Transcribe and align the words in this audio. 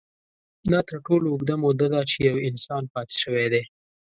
دا 0.71 0.79
تر 0.87 0.97
ټولو 1.05 1.25
اوږده 1.29 1.55
موده 1.63 1.87
ده، 1.93 2.01
چې 2.09 2.17
یو 2.29 2.37
انسان 2.49 2.83
پاتې 2.93 3.15
شوی 3.23 3.45
دی. 3.53 3.63